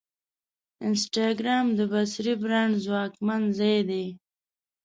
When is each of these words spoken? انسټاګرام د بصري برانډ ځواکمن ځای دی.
انسټاګرام 0.85 1.65
د 1.77 1.79
بصري 1.91 2.33
برانډ 2.41 2.73
ځواکمن 2.85 3.41
ځای 3.57 3.77
دی. 3.89 4.05